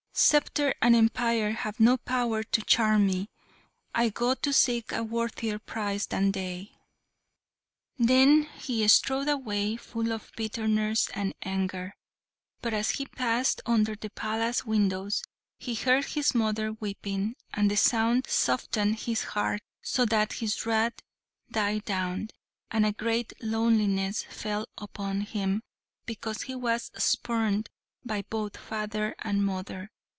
Sceptre 0.13 0.75
and 0.81 0.93
empire 0.93 1.51
have 1.51 1.79
no 1.79 1.95
power 1.95 2.43
to 2.43 2.61
charm 2.63 3.07
me 3.07 3.29
I 3.95 4.09
go 4.09 4.33
to 4.35 4.51
seek 4.51 4.91
a 4.91 5.03
worthier 5.03 5.57
prize 5.57 6.05
than 6.07 6.33
they!" 6.33 6.73
Then 7.97 8.43
he 8.59 8.85
strode 8.89 9.29
away, 9.29 9.77
full 9.77 10.11
of 10.11 10.29
bitterness 10.35 11.09
and 11.15 11.33
anger; 11.43 11.95
but, 12.61 12.73
as 12.73 12.89
he 12.91 13.05
passed 13.07 13.61
under 13.65 13.95
the 13.95 14.09
palace 14.09 14.65
windows, 14.65 15.23
he 15.57 15.75
heard 15.75 16.03
his 16.03 16.35
mother 16.35 16.73
weeping, 16.73 17.35
and 17.53 17.71
the 17.71 17.77
sound 17.77 18.25
softened 18.27 18.99
his 18.99 19.23
heart, 19.23 19.61
so 19.81 20.03
that 20.05 20.33
his 20.33 20.65
wrath 20.65 20.99
died 21.49 21.85
down, 21.85 22.27
and 22.69 22.85
a 22.85 22.91
great 22.91 23.31
loneliness 23.41 24.23
fell 24.23 24.67
upon 24.77 25.21
him, 25.21 25.63
because 26.05 26.43
he 26.43 26.53
was 26.53 26.91
spurned 26.97 27.69
by 28.03 28.21
both 28.23 28.57
father 28.57 29.15
and 29.19 29.45
mother. 29.45 29.89